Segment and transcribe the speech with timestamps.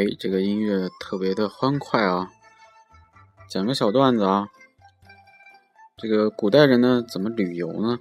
[0.00, 2.30] 哎，这个音乐特别的欢快啊！
[3.50, 4.48] 讲个小段子啊，
[5.98, 7.98] 这个古代人呢怎么旅游呢？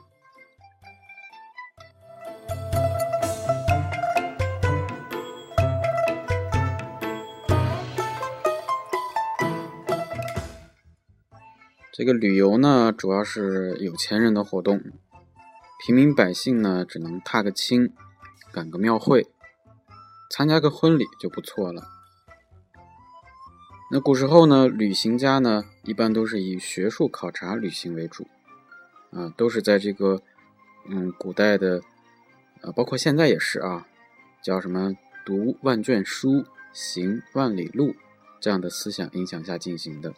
[11.91, 14.81] 这个旅游呢，主要是有钱人的活动，
[15.85, 17.91] 平民百姓呢只能踏个青，
[18.53, 19.27] 赶个庙会。
[20.29, 21.83] 参加个婚礼就不错了。
[23.91, 28.27] 那古时候呢，旅行家呢一般都是以学术考察旅行为主，
[29.11, 30.21] 啊，都是在这个
[30.87, 31.81] 嗯古代的，
[32.61, 33.87] 呃，包括现在也是啊，
[34.43, 37.95] 叫什么读万卷书，行万里路
[38.39, 40.13] 这样的思想影响下进行的。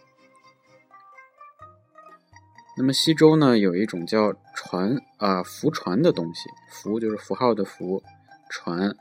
[2.76, 8.04] 那么西周呢，有一种叫船啊符船的东西，符就是符号的符，
[8.50, 8.94] 船。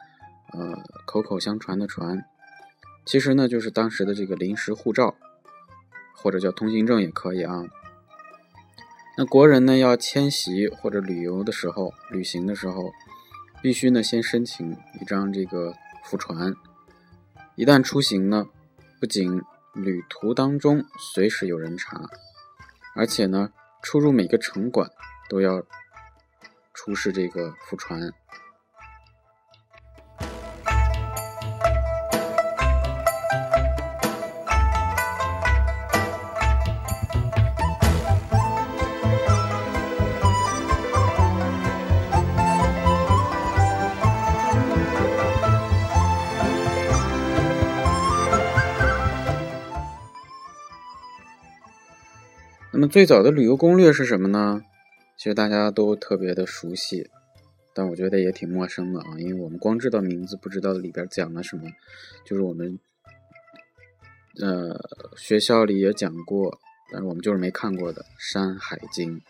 [0.52, 2.24] 呃，口口相传的传，
[3.04, 5.14] 其实呢就是当时的这个临时护照，
[6.14, 7.64] 或者叫通行证也可以啊。
[9.16, 12.92] 那国人呢要迁徙或者旅游的时候，旅行的时候，
[13.62, 16.54] 必须呢先申请一张这个符船。
[17.56, 18.46] 一旦出行呢，
[18.98, 19.42] 不仅
[19.74, 22.08] 旅途当中随时有人查，
[22.96, 24.90] 而且呢出入每个城管
[25.28, 25.62] 都要
[26.72, 28.12] 出示这个符船。
[52.80, 54.62] 那么最早的旅游攻略是什么呢？
[55.14, 57.10] 其实大家都特别的熟悉，
[57.74, 61.64] 但我觉得也挺陌生的啊，因为我们光知道名字，不知道里边讲了什么。
[62.24, 62.78] 就是我们
[64.40, 64.80] 呃
[65.14, 66.58] 学校里也讲过，
[66.90, 69.20] 但是我们就是没看过的《山海经》。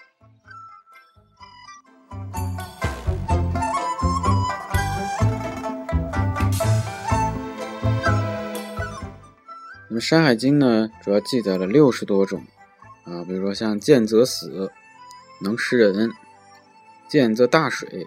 [9.88, 12.44] 那么《山海经》呢，主要记载了六十多种。
[13.04, 14.70] 啊比如说像见则死
[15.42, 16.12] 能识人
[17.08, 18.06] 见则大水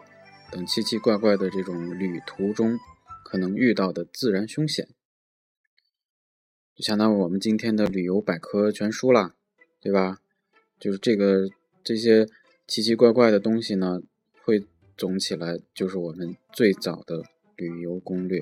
[0.52, 2.80] 等奇奇怪怪的这种旅途中
[3.24, 4.88] 可能遇到的自然凶险。
[6.76, 9.36] 就相当于我们今天的旅游百科全书啦
[9.80, 10.20] 对吧？
[10.80, 11.50] 就是这个
[11.84, 12.28] 这些
[12.68, 14.02] 奇奇怪怪的东西呢
[14.44, 14.66] 汇
[14.98, 17.24] 总起来就是我们最早的
[17.56, 18.42] 旅游攻略。